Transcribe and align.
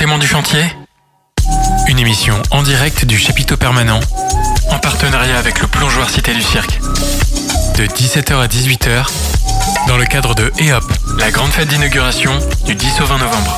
du 0.00 0.26
chantier 0.26 0.64
Une 1.86 1.98
émission 1.98 2.34
en 2.52 2.62
direct 2.62 3.04
du 3.04 3.18
chapiteau 3.18 3.58
permanent, 3.58 4.00
en 4.70 4.78
partenariat 4.78 5.38
avec 5.38 5.60
le 5.60 5.66
plongeoir 5.66 6.08
Cité 6.08 6.32
du 6.32 6.40
Cirque. 6.40 6.80
De 7.76 7.84
17h 7.84 8.34
à 8.34 8.46
18h, 8.46 9.06
dans 9.88 9.98
le 9.98 10.06
cadre 10.06 10.34
de 10.34 10.50
EOP, 10.58 10.90
la 11.18 11.30
grande 11.30 11.50
fête 11.50 11.68
d'inauguration 11.68 12.32
du 12.64 12.74
10 12.74 13.02
au 13.02 13.04
20 13.04 13.18
novembre. 13.18 13.56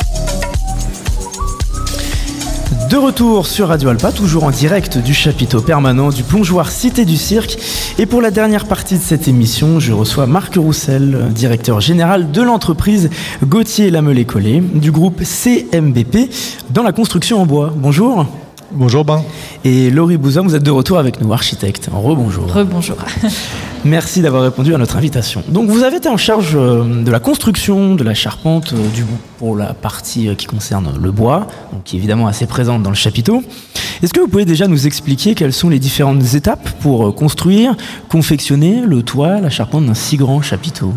De 2.92 2.98
retour 2.98 3.46
sur 3.46 3.68
Radio 3.68 3.88
Alpa, 3.88 4.12
toujours 4.12 4.44
en 4.44 4.50
direct 4.50 4.98
du 4.98 5.14
chapiteau 5.14 5.62
permanent 5.62 6.10
du 6.10 6.22
plongeoir 6.22 6.70
Cité 6.70 7.06
du 7.06 7.16
Cirque. 7.16 7.56
Et 7.98 8.04
pour 8.04 8.20
la 8.20 8.30
dernière 8.30 8.66
partie 8.66 8.98
de 8.98 9.02
cette 9.02 9.28
émission, 9.28 9.80
je 9.80 9.94
reçois 9.94 10.26
Marc 10.26 10.56
Roussel, 10.56 11.28
directeur 11.30 11.80
général 11.80 12.32
de 12.32 12.42
l'entreprise 12.42 13.08
Gauthier 13.46 13.90
Lamelé-Collet 13.90 14.60
du 14.74 14.92
groupe 14.92 15.22
CMBP 15.22 16.30
dans 16.68 16.82
la 16.82 16.92
construction 16.92 17.40
en 17.40 17.46
bois. 17.46 17.72
Bonjour. 17.74 18.26
Bonjour 18.74 19.04
Ben. 19.04 19.22
Et 19.64 19.90
Laurie 19.90 20.16
Bouzin, 20.16 20.40
vous 20.40 20.54
êtes 20.54 20.62
de 20.62 20.70
retour 20.70 20.98
avec 20.98 21.20
nous, 21.20 21.30
architecte. 21.34 21.90
Rebonjour. 21.92 22.50
Rebonjour. 22.50 22.96
Merci 23.84 24.22
d'avoir 24.22 24.44
répondu 24.44 24.74
à 24.74 24.78
notre 24.78 24.96
invitation. 24.96 25.42
Donc 25.48 25.68
vous 25.68 25.82
avez 25.82 25.96
été 25.96 26.08
en 26.08 26.16
charge 26.16 26.52
euh, 26.54 27.02
de 27.04 27.10
la 27.10 27.20
construction 27.20 27.94
de 27.94 28.02
la 28.02 28.14
charpente 28.14 28.72
euh, 28.72 28.88
du 28.94 29.04
pour 29.38 29.56
la 29.56 29.74
partie 29.74 30.28
euh, 30.28 30.34
qui 30.34 30.46
concerne 30.46 30.94
le 30.98 31.10
bois, 31.10 31.48
donc 31.70 31.84
qui 31.84 31.96
est 31.96 31.98
évidemment 31.98 32.28
assez 32.28 32.46
présente 32.46 32.82
dans 32.82 32.88
le 32.88 32.96
chapiteau. 32.96 33.42
Est-ce 34.02 34.14
que 34.14 34.20
vous 34.20 34.28
pouvez 34.28 34.46
déjà 34.46 34.66
nous 34.68 34.86
expliquer 34.86 35.34
quelles 35.34 35.52
sont 35.52 35.68
les 35.68 35.78
différentes 35.78 36.32
étapes 36.32 36.70
pour 36.80 37.14
construire, 37.14 37.76
confectionner 38.08 38.80
le 38.80 39.02
toit, 39.02 39.38
la 39.40 39.50
charpente 39.50 39.84
d'un 39.84 39.94
si 39.94 40.16
grand 40.16 40.40
chapiteau? 40.40 40.94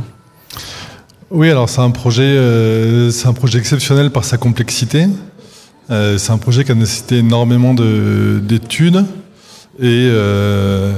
Oui, 1.29 1.49
alors 1.49 1.67
c'est 1.67 1.81
un 1.81 1.91
projet, 1.91 2.39
c'est 3.11 3.27
un 3.27 3.33
projet 3.33 3.59
exceptionnel 3.59 4.11
par 4.11 4.23
sa 4.23 4.37
complexité. 4.37 5.07
Euh, 5.91 6.17
c'est 6.17 6.31
un 6.31 6.37
projet 6.37 6.63
qui 6.63 6.71
a 6.71 6.75
nécessité 6.75 7.17
énormément 7.17 7.73
d'études. 7.73 9.05
Et 9.79 10.07
euh, 10.09 10.93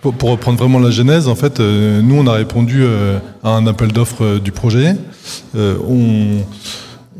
pour, 0.00 0.30
reprendre 0.30 0.58
vraiment 0.58 0.78
la 0.78 0.90
genèse, 0.90 1.28
en 1.28 1.34
fait, 1.34 1.60
euh, 1.60 2.02
nous, 2.02 2.16
on 2.16 2.26
a 2.26 2.32
répondu 2.32 2.84
à 3.42 3.50
un 3.50 3.66
appel 3.66 3.92
d'offres 3.92 4.38
du 4.38 4.52
projet. 4.52 4.96
On, 5.54 6.40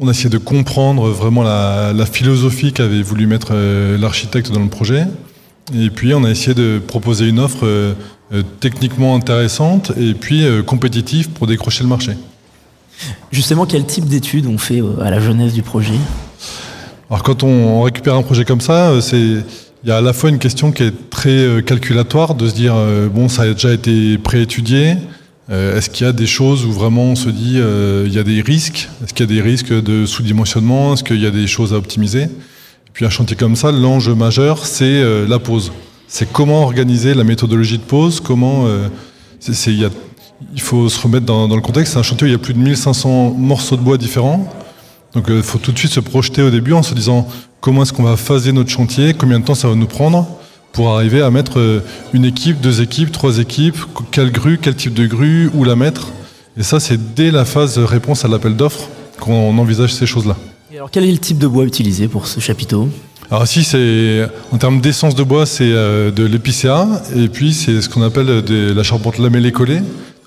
a 0.07 0.11
essayé 0.11 0.29
de 0.29 0.39
comprendre 0.39 1.09
vraiment 1.09 1.43
la, 1.43 2.07
philosophie 2.07 2.73
qu'avait 2.73 3.03
voulu 3.03 3.27
mettre 3.27 3.55
l'architecte 3.99 4.53
dans 4.53 4.63
le 4.63 4.69
projet. 4.69 5.07
Et 5.75 5.89
puis, 5.89 6.13
on 6.15 6.25
a 6.25 6.31
essayé 6.31 6.55
de 6.55 6.81
proposer 6.85 7.29
une 7.29 7.39
offre 7.39 7.95
techniquement 8.61 9.15
intéressante 9.15 9.93
et 9.97 10.15
puis 10.15 10.45
compétitive 10.67 11.31
pour 11.31 11.47
décrocher 11.47 11.85
le 11.85 11.89
marché. 11.89 12.13
Justement, 13.33 13.65
quel 13.65 13.87
type 13.87 14.05
d'études 14.05 14.47
on 14.47 14.59
fait 14.59 14.83
à 15.01 15.11
la 15.11 15.21
genèse 15.21 15.55
du 15.55 15.63
projet? 15.63 15.99
Alors 17.11 17.23
quand 17.23 17.43
on 17.43 17.83
récupère 17.83 18.15
un 18.15 18.23
projet 18.23 18.45
comme 18.45 18.61
ça, 18.61 18.91
euh, 18.91 19.01
c'est 19.01 19.19
il 19.19 19.89
y 19.89 19.91
a 19.91 19.99
à 19.99 20.01
la 20.01 20.15
fois 20.15 20.31
une 20.31 20.39
question 20.39 20.73
qui 20.73 20.85
est 20.85 21.11
très 21.11 21.29
euh, 21.29 21.61
calculatoire 21.61 22.35
de 22.35 22.49
se 22.49 22.55
dire 22.55 22.73
euh, 22.75 23.09
bon 23.09 23.29
ça 23.29 23.43
a 23.43 23.53
déjà 23.53 23.73
été 23.73 24.17
préétudié. 24.19 24.97
Est-ce 25.51 25.91
qu'il 25.91 26.07
y 26.07 26.09
a 26.09 26.13
des 26.15 26.27
choses 26.27 26.65
où 26.65 26.73
vraiment 26.73 27.03
on 27.03 27.17
se 27.17 27.29
dit 27.29 27.59
il 27.59 28.11
y 28.11 28.19
a 28.19 28.23
des 28.23 28.41
risques? 28.41 28.89
Est-ce 29.03 29.13
qu'il 29.13 29.29
y 29.29 29.31
a 29.31 29.35
des 29.35 29.43
risques 29.43 29.75
de 29.75 30.07
sous-dimensionnement? 30.07 30.95
Est-ce 30.95 31.05
qu'il 31.05 31.21
y 31.21 31.27
a 31.27 31.31
des 31.31 31.47
choses 31.47 31.75
à 31.75 31.77
optimiser? 31.77 32.23
Et 32.23 32.91
puis 32.95 33.05
un 33.05 33.11
chantier 33.11 33.37
comme 33.37 33.55
ça, 33.55 33.71
l'enjeu 33.71 34.15
majeur 34.15 34.65
c'est 34.65 35.03
la 35.29 35.39
pose. 35.39 35.71
C'est 36.09 36.33
comment 36.33 36.63
organiser 36.63 37.13
la 37.13 37.25
méthodologie 37.25 37.77
de 37.77 37.83
pose? 37.83 38.21
Comment 38.21 38.67
il, 39.47 39.91
faut 40.63 40.89
se 40.89 40.99
remettre 40.99 41.27
dans, 41.27 41.47
dans 41.47 41.57
le 41.57 41.61
contexte. 41.61 41.93
C'est 41.93 41.99
un 41.99 42.03
chantier 42.03 42.25
où 42.25 42.29
il 42.29 42.33
y 42.33 42.37
a 42.37 42.39
plus 42.39 42.55
de 42.55 42.61
1500 42.61 43.35
morceaux 43.37 43.77
de 43.77 43.83
bois 43.83 43.99
différents. 43.99 44.51
Donc 45.15 45.27
il 45.29 45.35
euh, 45.35 45.43
faut 45.43 45.59
tout 45.59 45.73
de 45.73 45.79
suite 45.79 45.93
se 45.93 46.01
projeter 46.01 46.43
au 46.43 46.51
début 46.51 46.73
en 46.73 46.83
se 46.83 46.95
disant 46.95 47.29
comment 47.61 47.83
est-ce 47.83 47.93
qu'on 47.93 48.03
va 48.03 48.17
phaser 48.17 48.53
notre 48.53 48.71
chantier, 48.71 49.15
combien 49.15 49.41
de 49.41 49.45
temps 49.45 49.55
ça 49.55 49.69
va 49.69 49.75
nous 49.75 49.87
prendre 49.87 50.27
pour 50.73 50.91
arriver 50.91 51.23
à 51.23 51.31
mettre 51.31 51.61
euh, 51.61 51.81
une 52.13 52.25
équipe, 52.25 52.61
deux 52.61 52.83
équipes, 52.83 53.13
trois 53.13 53.39
équipes, 53.39 53.79
quelle 54.11 54.33
grue, 54.33 54.59
quel 54.61 54.75
type 54.75 54.93
de 54.93 55.07
grue, 55.07 55.51
où 55.55 55.63
la 55.63 55.77
mettre. 55.77 56.09
Et 56.59 56.65
ça, 56.65 56.81
c'est 56.81 57.15
dès 57.15 57.31
la 57.31 57.45
phase 57.45 57.79
réponse 57.79 58.25
à 58.25 58.29
l'appel 58.29 58.57
d'offres 58.57 58.89
qu'on 59.21 59.57
envisage 59.57 59.95
ces 59.95 60.07
choses-là. 60.07 60.37
Et 60.73 60.77
alors 60.77 60.91
quel 60.91 61.05
est 61.05 61.13
le 61.13 61.19
type 61.19 61.39
de 61.39 61.47
bois 61.47 61.65
utilisé 61.65 62.09
pour 62.09 62.27
ce 62.27 62.41
chapiteau? 62.41 62.89
Alors 63.31 63.45
ici, 63.45 63.63
c'est 63.63 64.29
en 64.51 64.59
termes 64.59 64.81
d'essence 64.81 65.15
de 65.15 65.23
bois, 65.23 65.47
c'est 65.47 65.71
euh, 65.71 66.11
de 66.11 66.25
l'épicéa, 66.25 66.89
et 67.17 67.29
puis 67.29 67.55
c'est 67.55 67.81
ce 67.81 67.89
qu'on 67.89 68.03
appelle 68.03 68.43
de 68.43 68.73
la 68.73 68.83
charpente 68.83 69.19
lamellée 69.19 69.53
collée. 69.53 69.81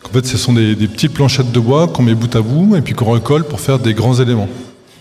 En 0.06 0.14
fait, 0.14 0.26
ce 0.26 0.38
sont 0.38 0.54
des, 0.54 0.76
des 0.76 0.88
petites 0.88 1.14
planchettes 1.14 1.52
de 1.52 1.60
bois 1.60 1.88
qu'on 1.88 2.04
met 2.04 2.16
bout 2.16 2.34
à 2.34 2.42
bout 2.42 2.78
et 2.78 2.82
puis 2.82 2.94
qu'on 2.94 3.06
recolle 3.06 3.44
pour 3.44 3.60
faire 3.60 3.80
des 3.80 3.94
grands 3.94 4.16
éléments. 4.16 4.48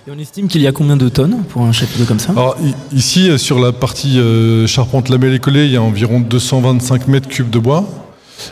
Et 0.09 0.13
on 0.13 0.19
estime 0.21 0.47
qu'il 0.47 0.61
y 0.61 0.69
a 0.69 0.73
combien 0.73 0.97
de 0.97 1.09
tonnes 1.09 1.43
pour 1.49 1.63
un 1.63 1.73
chapiteau 1.73 2.05
comme 2.05 2.21
ça 2.21 2.31
Alors, 2.31 2.57
Ici, 2.93 3.29
euh, 3.29 3.39
sur 3.39 3.59
la 3.59 3.73
partie 3.73 4.21
euh, 4.21 4.65
charpente 4.69 5.09
lamellée 5.09 5.41
collée, 5.41 5.65
il 5.65 5.73
y 5.73 5.77
a 5.77 5.83
environ 5.83 6.21
225 6.21 7.09
mètres 7.09 7.29
cubes 7.29 7.51
de 7.51 7.59
bois. 7.59 7.85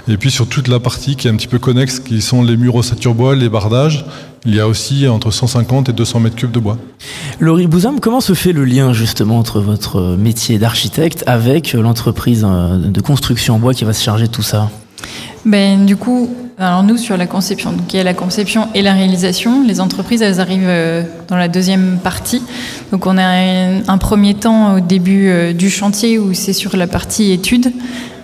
Et 0.08 0.16
puis 0.16 0.32
sur 0.32 0.48
toute 0.48 0.66
la 0.66 0.80
partie 0.80 1.14
qui 1.14 1.28
est 1.28 1.30
un 1.30 1.36
petit 1.36 1.46
peu 1.46 1.60
connexe, 1.60 2.00
qui 2.00 2.22
sont 2.22 2.42
les 2.42 2.56
murs 2.56 2.74
ossature 2.74 3.14
bois, 3.14 3.36
les 3.36 3.48
bardages, 3.48 4.04
il 4.44 4.56
y 4.56 4.58
a 4.58 4.66
aussi 4.66 5.06
entre 5.06 5.30
150 5.30 5.90
et 5.90 5.92
200 5.92 6.18
mètres 6.20 6.34
cubes 6.34 6.50
de 6.50 6.58
bois. 6.58 6.76
Laurie 7.38 7.68
Bouzam, 7.68 8.00
comment 8.00 8.20
se 8.20 8.32
fait 8.32 8.52
le 8.52 8.64
lien 8.64 8.92
justement 8.92 9.38
entre 9.38 9.60
votre 9.60 10.16
métier 10.16 10.58
d'architecte 10.58 11.22
avec 11.28 11.74
l'entreprise 11.74 12.44
euh, 12.44 12.78
de 12.78 13.00
construction 13.00 13.54
en 13.54 13.58
bois 13.60 13.74
qui 13.74 13.84
va 13.84 13.92
se 13.92 14.02
charger 14.02 14.26
de 14.26 14.32
tout 14.32 14.42
ça? 14.42 14.70
Ben, 15.44 15.84
Du 15.86 15.96
coup, 15.96 16.28
alors 16.56 16.84
nous, 16.84 16.96
sur 16.96 17.16
la 17.16 17.26
conception, 17.26 17.74
il 17.88 17.96
y 17.96 17.98
a 17.98 18.04
la 18.04 18.14
conception 18.14 18.68
et 18.74 18.82
la 18.82 18.92
réalisation. 18.92 19.64
Les 19.66 19.80
entreprises, 19.80 20.22
elles 20.22 20.38
arrivent 20.38 20.68
euh, 20.68 21.02
dans 21.26 21.36
la 21.36 21.48
deuxième 21.48 21.98
partie. 22.00 22.42
Donc 22.92 23.06
on 23.06 23.18
a 23.18 23.24
un, 23.24 23.98
premier 23.98 24.34
temps 24.34 24.76
au 24.76 24.80
début 24.80 25.28
euh, 25.28 25.52
du 25.52 25.68
chantier 25.68 26.16
où 26.18 26.32
c'est 26.32 26.52
sur 26.52 26.76
la 26.76 26.86
partie 26.86 27.32
études. 27.32 27.72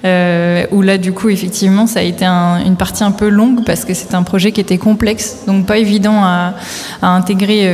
Euh, 0.04 0.64
où 0.70 0.80
là, 0.80 0.96
du 0.96 1.12
coup, 1.12 1.28
effectivement, 1.28 1.88
ça 1.88 1.98
a 1.98 2.02
été 2.02 2.24
une 2.24 2.76
partie 2.76 3.02
un 3.02 3.10
peu 3.10 3.28
longue 3.28 3.64
parce 3.66 3.84
que 3.84 3.94
c'est 3.94 4.14
un 4.14 4.22
projet 4.22 4.52
qui 4.52 4.60
était 4.60 4.78
complexe, 4.78 5.40
donc 5.46 5.66
pas 5.66 5.78
évident 5.78 6.22
à, 6.22 6.54
intégrer 7.02 7.68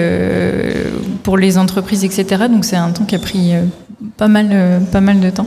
pour 1.23 1.37
les 1.37 1.57
entreprises, 1.57 2.05
etc. 2.05 2.47
Donc 2.51 2.65
c'est 2.65 2.77
un 2.77 2.91
temps 2.91 3.05
qui 3.05 3.15
a 3.15 3.21
pris 3.21 3.53
pas 4.17 4.29
mal, 4.29 4.81
pas 4.93 5.01
mal 5.01 5.21
de 5.21 5.31
temps. 5.31 5.47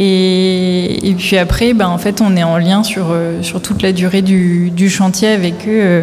Et, 0.00 1.14
puis 1.18 1.38
après, 1.38 1.72
ben, 1.74 1.88
en 1.88 1.98
fait, 1.98 2.20
on 2.20 2.36
est 2.36 2.42
en 2.42 2.58
lien 2.58 2.82
sur, 2.82 3.06
euh, 3.10 3.42
sur 3.42 3.62
toute 3.62 3.82
la 3.82 3.92
durée 3.92 4.22
du, 4.22 4.70
du 4.70 4.90
chantier 4.90 5.28
avec 5.28 5.66
eux. 5.68 5.80
Euh. 5.82 6.02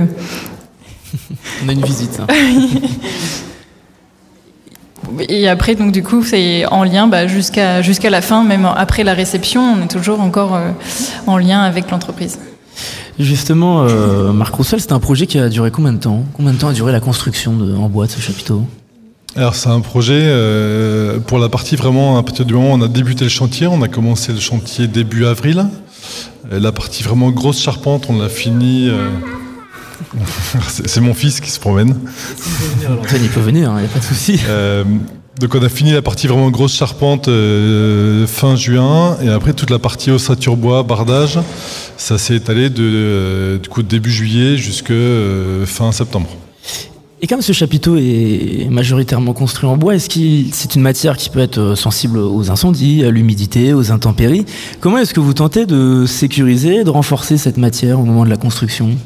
on 1.66 1.70
a 1.70 1.74
une 1.74 1.84
visite. 1.84 2.20
Hein. 2.20 2.28
Et 5.28 5.50
après, 5.50 5.76
donc 5.76 5.92
du 5.92 6.04
coup, 6.04 6.24
c'est 6.24 6.66
en 6.68 6.86
lien 6.86 7.08
bah, 7.08 7.28
jusqu'à 7.28 7.82
jusqu'à 7.82 8.10
la 8.10 8.22
fin, 8.22 8.46
même 8.46 8.66
après 8.66 9.04
la 9.04 9.14
réception, 9.14 9.62
on 9.62 9.84
est 9.84 9.90
toujours 9.90 10.22
encore 10.22 10.56
euh, 10.56 10.70
en 11.28 11.38
lien 11.38 11.60
avec 11.62 11.92
l'entreprise. 11.92 12.40
Justement, 13.20 13.84
Marc 14.34 14.56
Roussel, 14.56 14.80
c'est 14.80 14.94
un 14.94 15.00
projet 15.00 15.28
qui 15.28 15.38
a 15.38 15.50
duré 15.50 15.70
combien 15.70 15.92
de 15.92 16.00
temps? 16.00 16.24
Combien 16.34 16.54
de 16.54 16.58
temps 16.58 16.70
a 16.70 16.74
duré 16.74 16.94
la 16.94 17.02
construction 17.02 17.54
de, 17.58 17.76
en 17.76 17.90
bois 17.90 18.06
de 18.06 18.12
ce 18.12 18.22
chapiteau? 18.22 18.64
Alors 19.36 19.56
c'est 19.56 19.70
un 19.70 19.80
projet 19.80 20.20
euh, 20.26 21.20
pour 21.20 21.40
la 21.40 21.48
partie 21.48 21.78
vraiment 21.78 22.18
à 22.18 22.24
partir 22.24 22.46
du 22.46 22.54
moment 22.54 22.74
où 22.74 22.78
on 22.78 22.82
a 22.82 22.90
débuté 22.90 23.24
le 23.24 23.30
chantier, 23.30 23.66
on 23.66 23.82
a 23.82 23.88
commencé 23.88 24.34
le 24.34 24.40
chantier 24.40 24.88
début 24.88 25.26
avril. 25.26 25.66
la 26.52 26.72
partie 26.74 27.02
vraiment 27.02 27.32
grosse 27.32 27.62
charpente, 27.62 28.08
on 28.10 28.20
l'a 28.20 28.28
fini. 28.28 28.90
Euh, 28.90 29.10
c'est 30.68 31.00
mon 31.00 31.14
fils 31.14 31.40
qui 31.40 31.50
se 31.50 31.62
promène. 31.62 31.98
il 33.14 33.30
peut 33.30 33.40
venir, 33.40 33.72
il 33.78 33.82
n'y 33.82 33.86
a 33.86 33.90
pas 33.90 34.00
de 34.00 34.04
souci. 34.04 34.38
Euh, 34.50 34.84
donc 35.40 35.56
on 35.56 35.64
a 35.64 35.70
fini 35.70 35.94
la 35.94 36.02
partie 36.02 36.28
vraiment 36.28 36.50
grosse 36.50 36.76
charpente 36.76 37.28
fin 38.28 38.56
juin 38.58 39.18
et 39.22 39.30
après 39.30 39.54
toute 39.54 39.70
la 39.70 39.80
partie 39.80 40.12
ossature 40.12 40.58
bois, 40.58 40.84
bardage, 40.84 41.40
ça 41.96 42.18
s'est 42.18 42.36
étalé 42.36 42.70
de, 42.70 43.60
du 43.64 43.70
coup 43.70 43.82
début 43.82 44.12
juillet 44.12 44.58
jusque 44.58 44.94
fin 45.66 45.94
septembre. 45.94 46.30
Et 47.24 47.28
comme 47.28 47.44
ce 47.44 47.52
chapiteau 47.52 47.98
est 47.98 48.68
majoritairement 48.72 49.34
construit 49.34 49.70
en 49.70 49.78
bois, 49.78 49.94
est-ce 49.94 50.10
que 50.10 50.50
c'est 50.52 50.74
une 50.74 50.82
matière 50.82 51.18
qui 51.18 51.30
peut 51.30 51.40
être 51.40 51.60
euh, 51.60 51.76
sensible 51.76 52.18
aux 52.18 52.50
incendies, 52.50 53.06
à 53.06 53.12
l'humidité, 53.12 53.76
aux 53.76 53.92
intempéries? 53.92 54.44
Comment 54.80 54.98
est-ce 54.98 55.14
que 55.14 55.20
vous 55.20 55.36
tentez 55.36 55.68
de 55.68 56.08
sécuriser, 56.08 56.84
de 56.84 56.90
renforcer 56.90 57.38
cette 57.38 57.58
matière 57.58 58.00
au 58.00 58.06
moment 58.06 58.26
de 58.26 58.32
la 58.32 58.38
construction? 58.38 58.98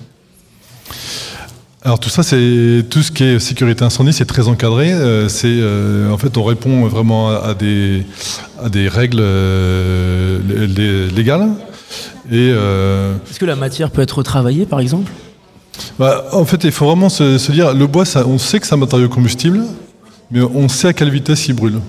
Alors 1.84 2.00
tout 2.00 2.10
ça, 2.10 2.24
c'est 2.24 2.86
tout 2.90 3.04
ce 3.04 3.12
qui 3.12 3.26
est 3.26 3.38
sécurité 3.38 3.84
incendie, 3.84 4.14
c'est 4.14 4.26
très 4.26 4.48
encadré. 4.48 4.94
Euh, 4.94 5.28
c'est 5.28 5.48
euh, 5.50 6.10
en 6.10 6.18
fait, 6.18 6.38
on 6.38 6.44
répond 6.46 6.88
vraiment 6.88 7.32
à, 7.32 7.54
des 7.54 8.06
à 8.64 8.70
des 8.70 8.88
règles 8.88 9.22
légales. 11.14 11.50
Et 12.32 12.48
est-ce 12.48 13.40
que 13.40 13.46
la 13.46 13.58
matière 13.58 13.92
peut 13.92 14.02
être 14.02 14.20
retravaillée, 14.20 14.66
par 14.66 14.80
exemple? 14.80 15.12
Bah, 16.00 16.26
en 16.34 16.46
fait, 16.46 16.64
il 16.64 16.72
faut 16.72 16.86
vraiment 16.86 17.10
se, 17.10 17.52
dire, 17.52 17.74
le 17.74 17.88
bois, 17.88 18.06
ça, 18.06 18.28
on 18.28 18.38
sait 18.38 18.60
que 18.60 18.68
c'est 18.68 18.74
un 18.74 18.78
matériau 18.78 19.08
combustible, 19.08 19.64
mais 20.32 20.42
on 20.42 20.68
sait 20.68 20.90
à 20.90 20.94
quelle 20.94 21.10
vitesse 21.10 21.48
il 21.48 21.54
brûle. 21.54 21.80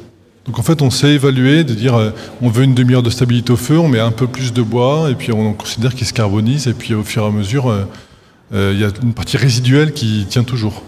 Donc 0.47 0.61
en 0.61 0.63
fait, 0.63 0.81
on 0.81 0.91
sait 0.91 1.15
évaluer, 1.15 1.65
de 1.65 1.75
dire, 1.75 1.97
euh, 1.97 2.11
on 2.41 2.49
veut 2.49 2.63
une 2.63 2.75
demi-heure 2.75 3.03
de 3.03 3.11
stabilité 3.11 3.53
au 3.53 3.57
feu, 3.57 3.79
on 3.79 3.89
met 3.89 3.99
un 3.99 4.13
peu 4.13 4.29
plus 4.29 4.53
de 4.53 4.63
bois, 4.63 5.11
et 5.11 5.17
puis 5.17 5.33
on 5.33 5.53
considère 5.55 5.93
qu'il 5.95 6.07
se 6.07 6.13
carbonise, 6.13 6.69
et 6.69 6.73
puis 6.73 6.95
au 6.95 7.03
fur 7.03 7.25
et 7.25 7.27
à 7.27 7.31
mesure, 7.31 7.69
euh, 7.69 7.85
euh, 8.55 8.71
il 8.73 8.81
y 8.81 8.85
a 8.85 8.91
une 9.03 9.13
partie 9.13 9.37
résiduelle 9.37 9.93
qui 9.93 10.25
tient 10.29 10.45
toujours. 10.45 10.85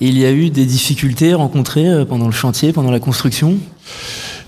Et 0.00 0.06
il 0.06 0.16
y 0.16 0.24
a 0.24 0.30
eu 0.30 0.50
des 0.50 0.64
difficultés 0.64 1.34
rencontrées 1.34 2.04
pendant 2.08 2.26
le 2.26 2.32
chantier, 2.32 2.72
pendant 2.72 2.90
la 2.92 3.00
construction? 3.00 3.58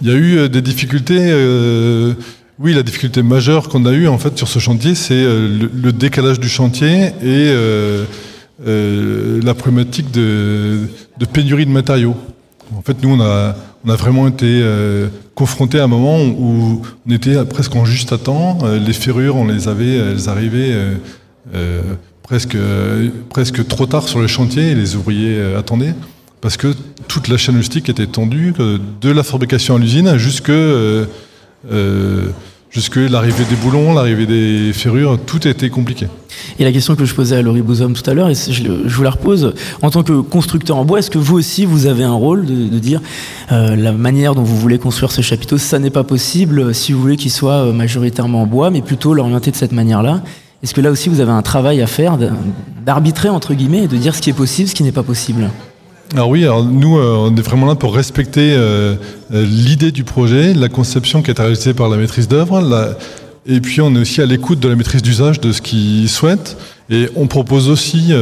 Il 0.01 0.09
y 0.09 0.11
a 0.13 0.15
eu 0.15 0.49
des 0.49 0.63
difficultés. 0.63 1.33
Oui, 2.59 2.75
la 2.75 2.83
difficulté 2.83 3.23
majeure 3.23 3.69
qu'on 3.69 3.87
a 3.87 3.93
eue 3.93 4.09
en 4.09 4.19
fait 4.19 4.37
sur 4.37 4.47
ce 4.47 4.59
chantier, 4.59 4.95
c'est 4.95 5.15
euh, 5.15 5.69
le, 5.73 5.93
décalage 5.93 6.39
du 6.39 6.51
chantier 6.51 7.07
et 7.07 7.13
euh, 7.23 8.05
euh, 8.67 9.41
la 9.43 9.55
problématique 9.55 10.11
de, 10.11 10.87
pénurie 11.33 11.65
de 11.65 11.71
matériaux. 11.71 12.15
En 12.77 12.83
fait, 12.83 13.03
nous, 13.03 13.11
on 13.11 13.21
a, 13.21 13.57
vraiment 13.85 14.29
été 14.29 14.63
confrontés 15.35 15.81
à 15.81 15.85
un 15.85 15.89
moment 15.89 16.23
où 16.23 16.83
on 17.07 17.11
était 17.11 17.45
presque 17.45 17.75
en 17.75 17.85
juste 17.85 18.23
temps. 18.23 18.59
Les 18.65 18.93
ferrures, 18.93 19.37
on 19.37 19.47
les 19.47 19.69
avait, 19.69 19.97
elles 19.97 20.29
arrivaient 20.29 20.75
presque, 22.23 22.57
presque 23.29 23.67
trop 23.67 23.87
tard 23.87 24.09
sur 24.09 24.21
le 24.21 24.27
chantier 24.27 24.71
et 24.71 24.75
les 24.75 24.97
ouvriers 24.97 25.39
attendaient. 25.57 25.95
Parce 26.41 26.57
que 26.57 26.69
toute 27.09 27.29
la 27.29 27.37
chaîne 27.37 27.57
logistique 27.57 27.89
était 27.91 28.07
tendue, 28.07 28.55
de 29.01 29.11
la 29.11 29.23
fabrication 29.23 29.77
à 29.77 29.79
l'usine 29.79 30.17
jusque, 30.17 30.51
euh, 31.71 32.29
jusque 32.71 32.97
l'arrivée 32.97 33.45
des 33.45 33.57
boulons, 33.57 33.93
l'arrivée 33.95 34.27
des 34.27 34.73
ferrures, 34.73 35.19
tout 35.25 35.47
était 35.47 35.69
compliqué. 35.71 36.09
Et 36.59 36.65
la 36.65 36.73
question 36.73 36.97
que 36.97 37.05
je 37.05 37.15
posais 37.15 37.37
à 37.37 37.43
Laurie 37.43 37.63
Bouzom 37.63 37.93
tout 37.93 38.09
à 38.09 38.15
l'heure, 38.15 38.31
et 38.31 38.35
je, 38.35 38.63
vous 38.89 39.03
la 39.03 39.11
repose, 39.11 39.55
en 39.83 39.91
tant 39.91 40.03
que 40.03 40.21
constructeur 40.21 40.77
en 40.77 40.85
bois, 40.85 40.99
est-ce 40.99 41.11
que 41.11 41.19
vous 41.19 41.37
aussi 41.37 41.67
vous 41.67 41.87
avez 41.87 42.05
un 42.05 42.15
rôle 42.15 42.47
de, 42.47 42.79
dire 42.79 43.01
euh, 43.53 43.77
la 43.77 43.93
manière 43.93 44.35
dont 44.35 44.43
vous 44.43 44.57
voulez 44.57 44.79
construire 44.79 45.13
ce 45.13 45.21
chapiteau, 45.21 45.59
ça 45.59 45.79
n'est 45.79 45.91
pas 45.91 46.05
possible 46.05 46.75
si 46.75 46.93
vous 46.93 47.01
voulez 47.01 47.17
qu'il 47.17 47.31
soit 47.31 47.67
euh, 47.67 47.73
majoritairement 47.73 48.43
en 48.43 48.47
bois, 48.47 48.71
mais 48.71 48.81
plutôt 48.81 49.15
l'orienter 49.15 49.51
de 49.51 49.57
cette 49.57 49.73
manière-là? 49.73 50.23
Est-ce 50.63 50.75
que 50.75 50.81
là 50.81 50.91
aussi 50.91 51.09
vous 51.09 51.21
avez 51.21 51.33
un 51.33 51.43
travail 51.43 51.83
à 51.83 51.87
faire 51.87 52.17
d'arbitrer 52.87 53.29
entre 53.29 53.53
guillemets 53.53 53.85
et 53.85 53.89
de 53.89 53.97
dire 53.97 54.15
ce 54.15 54.23
qui 54.23 54.31
est 54.31 54.35
possible, 54.35 54.69
ce 54.69 54.75
qui 54.75 54.85
n'est 54.85 54.93
pas 54.93 55.03
possible? 55.03 55.51
Alors 56.15 56.29
oui, 56.29 56.45
nous, 56.45 56.99
euh, 56.99 57.31
on 57.31 57.35
est 57.35 57.41
vraiment 57.41 57.67
là 57.67 57.75
pour 57.75 57.95
respecter 57.95 58.53
euh, 58.53 58.97
euh, 59.33 59.47
l'idée 59.47 59.93
du 59.93 60.05
projet, 60.05 60.53
la 60.53 60.69
conception 60.69 61.23
qui 61.23 61.31
été 61.31 61.41
réalisée 61.41 61.73
par 61.73 61.89
la 61.89 61.97
maîtrise 61.97 62.29
d'œuvre, 62.29 62.63
et 63.47 63.61
puis 63.61 63.81
on 63.81 63.95
est 63.95 63.99
aussi 63.99 64.21
à 64.21 64.27
l'écoute 64.27 64.61
de 64.61 64.69
la 64.69 64.77
maîtrise 64.77 65.01
d'usage 65.01 65.41
de 65.41 65.53
ce 65.53 65.63
qu'ils 65.63 66.11
souhaitent, 66.11 66.59
et 66.91 67.09
on 67.17 67.29
propose 67.29 67.71
aussi 67.71 68.13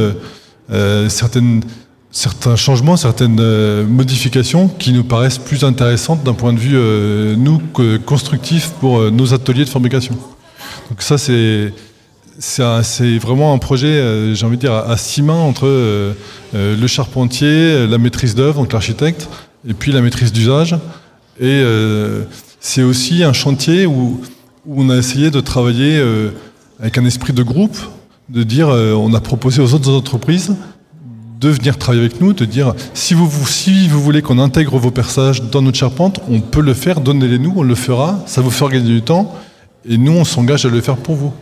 certaines, 1.09 1.61
certains 2.11 2.55
changements, 2.55 2.95
certaines 2.95 3.83
modifications 3.83 4.69
qui 4.69 4.93
nous 4.93 5.03
paraissent 5.03 5.37
plus 5.37 5.65
intéressantes 5.65 6.23
d'un 6.23 6.33
point 6.33 6.53
de 6.53 6.59
vue, 6.59 6.77
nous, 7.37 7.61
constructif 8.05 8.69
pour 8.79 9.11
nos 9.11 9.33
ateliers 9.33 9.65
de 9.65 9.69
fabrication. 9.69 10.15
Donc 10.89 11.01
ça, 11.01 11.17
c'est... 11.17 11.73
C'est 12.43 13.19
vraiment 13.19 13.53
un 13.53 13.59
projet, 13.59 13.85
euh, 13.87 14.33
j'ai 14.33 14.45
envie 14.47 14.55
de 14.57 14.61
dire, 14.61 14.73
à, 14.73 14.97
six 14.97 15.21
mains 15.21 15.35
entre 15.35 15.67
euh, 15.67 16.13
euh, 16.55 16.75
le 16.75 16.87
charpentier, 16.87 17.85
la 17.85 17.99
maîtrise 17.99 18.33
d'œuvre, 18.33 18.61
donc 18.61 18.73
l'architecte, 18.73 19.29
et 19.67 19.75
puis 19.75 19.91
la 19.91 20.01
maîtrise 20.01 20.33
d'usage. 20.33 20.75
Et 21.39 21.63
c'est 22.59 22.81
aussi 22.83 23.23
un 23.23 23.33
chantier 23.33 23.85
où, 23.85 24.21
on 24.67 24.89
a 24.89 24.97
essayé 24.97 25.31
de 25.31 25.39
travailler 25.39 26.03
avec 26.79 26.97
un 26.97 27.05
esprit 27.05 27.33
de 27.33 27.41
groupe, 27.43 27.77
de 28.29 28.43
dire, 28.43 28.67
on 28.69 29.13
a 29.13 29.19
proposé 29.21 29.61
aux 29.61 29.73
autres 29.73 29.91
entreprises 29.91 30.55
de 31.39 31.49
venir 31.49 31.77
travailler 31.79 32.05
avec 32.05 32.21
nous, 32.21 32.33
de 32.33 32.45
dire, 32.45 32.73
si 32.93 33.15
vous, 33.15 33.27
vous- 33.27 33.47
si 33.47 33.87
vous 33.87 33.99
voulez 34.01 34.21
qu'on 34.21 34.37
intègre 34.37 34.77
vos 34.77 34.91
perçages 34.91 35.41
dans 35.41 35.63
notre 35.63 35.77
charpente, 35.77 36.19
on 36.29 36.39
peut 36.41 36.61
le 36.61 36.75
faire, 36.75 37.01
donnez-les 37.01 37.39
nous, 37.39 37.53
on 37.55 37.63
le 37.63 37.73
fera, 37.75 38.19
ça 38.27 38.41
vous 38.41 38.51
fera 38.51 38.69
gagner 38.71 38.89
du 38.93 39.01
temps, 39.01 39.33
et 39.89 39.97
nous, 39.97 40.11
on 40.11 40.23
s'engage 40.23 40.65
à 40.65 40.69
le 40.69 40.79
faire 40.81 40.97
pour 40.97 41.15
vous. 41.15 41.33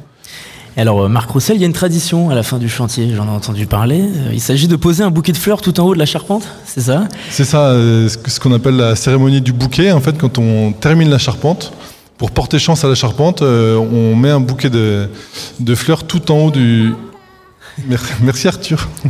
Alors 0.78 1.02
euh, 1.04 1.08
Marc 1.10 1.30
Roussel, 1.32 1.58
il 1.58 1.60
y 1.62 1.64
a 1.64 1.68
une 1.68 1.74
tradition 1.74 2.30
à 2.30 2.36
la 2.36 2.44
fin 2.44 2.58
du 2.58 2.70
chantier, 2.70 3.14
j'en 3.16 3.26
ai 3.26 3.30
entendu 3.32 3.66
parler. 3.66 4.02
Euh, 4.02 4.30
Il 4.34 4.40
s'agit 4.40 4.68
de 4.68 4.76
poser 4.76 5.04
un 5.04 5.10
bouquet 5.12 5.32
de 5.32 5.38
fleurs 5.38 5.62
tout 5.62 5.78
en 5.80 5.86
haut 5.86 5.94
de 5.94 6.00
la 6.00 6.06
charpente, 6.06 6.44
c'est 6.66 6.82
ça? 6.82 7.08
C'est 7.30 7.44
ça, 7.44 7.68
euh, 7.72 8.08
ce 8.08 8.40
qu'on 8.40 8.54
appelle 8.54 8.78
la 8.78 8.96
cérémonie 8.96 9.42
du 9.42 9.52
bouquet. 9.52 9.92
En 9.92 10.00
fait, 10.00 10.18
quand 10.18 10.38
on 10.38 10.72
termine 10.72 11.10
la 11.10 11.18
charpente, 11.18 11.74
pour 12.18 12.32
porter 12.32 12.60
chance 12.60 12.84
à 12.84 12.88
la 12.88 12.96
charpente, 12.96 13.42
on 13.42 14.16
met 14.16 14.30
un 14.30 14.40
bouquet 14.42 14.70
de, 14.70 15.08
de 15.60 15.76
fleurs 15.76 16.04
tout 16.04 16.32
en 16.32 16.46
haut 16.46 16.52
du. 16.52 16.94
Mer- 17.88 18.02
Merci 18.22 18.48
Arthur. 18.48 18.88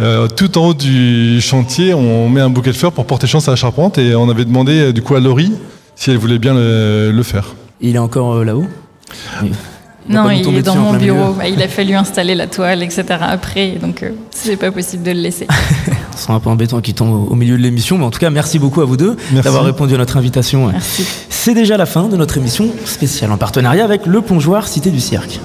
Euh, 0.00 0.26
tout 0.26 0.58
en 0.58 0.68
haut 0.68 0.74
du 0.74 1.40
chantier, 1.40 1.94
on 1.94 2.28
met 2.28 2.40
un 2.40 2.50
bouquet 2.50 2.72
de 2.72 2.76
fleurs 2.76 2.90
pour 2.90 3.06
porter 3.06 3.28
chance 3.28 3.46
à 3.46 3.52
la 3.52 3.56
charpente 3.56 3.96
et 3.96 4.16
on 4.16 4.28
avait 4.28 4.44
demandé 4.44 4.92
du 4.92 5.02
coup 5.02 5.14
à 5.14 5.20
Laurie 5.20 5.52
si 5.94 6.10
elle 6.10 6.16
voulait 6.18 6.40
bien 6.40 6.52
le, 6.52 7.12
le 7.12 7.22
faire. 7.22 7.54
Il 7.80 7.94
est 7.94 7.98
encore 8.00 8.42
là-haut? 8.44 8.66
Il- 10.08 10.14
Non, 10.14 10.28
il 10.30 10.56
est 10.56 10.62
dans 10.62 10.76
mon 10.76 10.92
bureau. 10.94 11.32
Bah, 11.32 11.48
il 11.48 11.60
a 11.62 11.68
fallu 11.68 11.94
installer 11.94 12.34
la 12.34 12.46
toile, 12.46 12.82
etc. 12.82 13.04
après, 13.20 13.78
donc 13.80 14.02
euh, 14.02 14.10
c'est 14.30 14.56
pas 14.56 14.70
possible 14.70 15.02
de 15.02 15.12
le 15.12 15.20
laisser. 15.20 15.46
C'est 16.16 16.30
un 16.30 16.38
peu 16.38 16.48
embêtant 16.48 16.80
qu'il 16.80 16.94
tombe 16.94 17.28
au- 17.32 17.34
milieu 17.34 17.56
de 17.58 17.62
l'émission, 17.62 17.98
mais 17.98 18.04
en 18.04 18.10
tout 18.10 18.20
cas, 18.20 18.30
merci 18.30 18.60
beaucoup 18.60 18.80
à 18.80 18.84
vous 18.84 18.96
deux 18.96 19.16
d'avoir 19.42 19.64
répondu 19.64 19.94
à 19.94 19.98
notre 19.98 20.16
invitation. 20.16 20.68
Merci. 20.68 21.04
C'est 21.28 21.54
déjà 21.54 21.76
la 21.76 21.86
fin 21.86 22.04
de 22.08 22.16
notre 22.16 22.38
émission 22.38 22.68
spéciale 22.84 23.32
en 23.32 23.36
partenariat 23.36 23.82
avec 23.84 24.06
le 24.06 24.20
plongeoir 24.20 24.68
Cité 24.68 24.90
du 24.90 25.00
Cirque. 25.00 25.40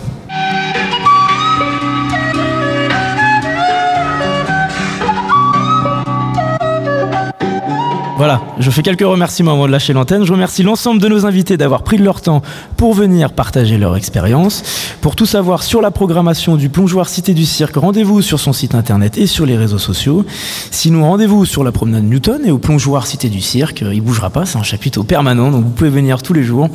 Voilà, 8.20 8.42
je 8.60 8.70
fais 8.70 8.82
quelques 8.82 9.00
remerciements 9.00 9.54
avant 9.54 9.66
de 9.66 9.72
lâcher 9.72 9.94
l'antenne. 9.94 10.26
Je 10.26 10.34
remercie 10.34 10.62
l'ensemble 10.62 11.00
de 11.00 11.08
nos 11.08 11.26
invités 11.26 11.56
d'avoir 11.56 11.84
pris 11.84 11.98
leur 11.98 12.20
temps 12.20 12.42
pour 12.76 12.94
venir 12.94 13.32
partager 13.32 13.78
leur 13.78 13.96
expérience. 13.96 14.62
Pour 15.00 15.16
tout 15.16 15.26
savoir 15.26 15.64
sur 15.64 15.80
la 15.82 15.90
programmation 15.90 16.58
du 16.58 16.68
plongeoir 16.68 17.08
Cité 17.08 17.34
du 17.34 17.46
Cirque, 17.46 17.78
rendez-vous 17.78 18.22
sur 18.22 18.38
son 18.38 18.52
site 18.52 18.76
internet 18.76 19.18
et 19.18 19.26
sur 19.26 19.46
les 19.46 19.56
réseaux 19.56 19.78
sociaux. 19.78 20.26
Sinon, 20.70 21.06
rendez-vous 21.06 21.46
sur 21.46 21.64
la 21.64 21.72
promenade 21.72 22.04
Newton 22.04 22.42
et 22.44 22.52
au 22.52 22.58
plongeoir 22.58 23.08
Cité 23.08 23.30
du 23.30 23.40
Cirque. 23.40 23.86
Il 23.90 24.02
bougera 24.02 24.30
pas, 24.30 24.46
c'est 24.46 24.58
un 24.58 24.64
chapiteau 24.64 25.04
permanent, 25.04 25.50
donc 25.50 25.64
vous 25.64 25.72
pouvez 25.72 25.90
venir 25.90 26.22
tous 26.22 26.34
les 26.34 26.44
jours. 26.44 26.68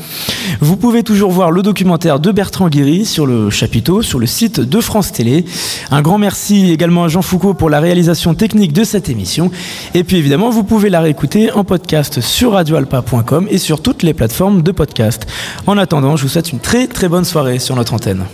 Vous 0.63 0.79
pouvez 0.79 1.03
toujours 1.03 1.31
voir 1.31 1.51
le 1.51 1.61
documentaire 1.61 2.21
de 2.21 2.33
Bertrand 2.33 2.71
Guéry 2.71 3.05
sur 3.05 3.27
le 3.27 3.51
chapiteau, 3.51 4.01
sur 4.01 4.19
le 4.19 4.25
site 4.25 4.61
de 4.61 4.81
France 4.81 5.13
Télé. 5.13 5.45
Un 5.91 6.01
grand 6.01 6.17
merci 6.17 6.73
également 6.73 7.05
à 7.05 7.09
Jean 7.09 7.21
Foucault 7.21 7.53
pour 7.53 7.69
la 7.69 7.81
réalisation 7.81 8.35
technique 8.35 8.73
de 8.73 8.83
cette 8.83 9.11
émission. 9.11 9.51
Et 9.93 10.05
puis 10.05 10.17
évidemment, 10.17 10.49
vous 10.49 10.65
pouvez 10.65 10.89
la 10.89 11.01
réécouter 11.01 11.34
en 11.53 11.65
podcast 11.65 12.21
sur 12.21 12.53
radioalpa.com 12.53 13.49
et 13.51 13.59
sur 13.59 13.83
toutes 13.83 14.03
les 14.03 14.15
plateformes 14.15 14.63
de 14.63 14.73
podcast. 14.73 15.27
En 15.67 15.77
attendant, 15.79 16.17
je 16.17 16.23
vous 16.23 16.29
souhaite 16.29 16.53
une 16.53 16.61
très 16.61 16.87
très 16.87 17.09
bonne 17.09 17.25
soirée 17.25 17.59
sur 17.59 17.75
notre 17.75 17.95
antenne. 17.95 18.25